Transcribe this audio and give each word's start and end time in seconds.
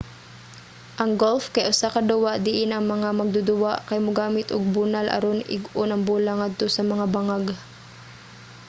ang 1.01 1.11
golf 1.23 1.43
kay 1.53 1.65
usa 1.73 1.87
ka 1.95 2.01
duwa 2.09 2.33
diin 2.45 2.71
ang 2.73 2.85
mga 2.93 3.09
magduduwa 3.19 3.73
kay 3.87 3.99
mogamit 4.07 4.47
og 4.55 4.71
bunal 4.75 5.07
aron 5.17 5.39
ig-on 5.55 5.89
ang 5.91 6.03
bola 6.09 6.31
ngadto 6.39 6.65
sa 6.71 6.83
mga 6.91 7.05
bangag 7.15 7.45